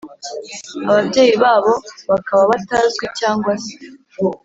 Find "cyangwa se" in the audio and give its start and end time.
3.19-3.73